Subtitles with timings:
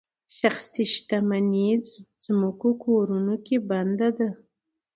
[0.37, 1.69] شخصي شتمني
[2.23, 4.29] ځمکو کورونو کې بنده ده.